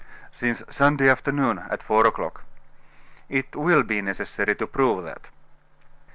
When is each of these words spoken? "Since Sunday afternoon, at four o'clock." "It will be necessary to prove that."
"Since 0.31 0.63
Sunday 0.71 1.07
afternoon, 1.07 1.59
at 1.69 1.83
four 1.83 2.07
o'clock." 2.07 2.41
"It 3.29 3.55
will 3.55 3.83
be 3.83 4.01
necessary 4.01 4.55
to 4.55 4.65
prove 4.65 5.03
that." 5.03 5.27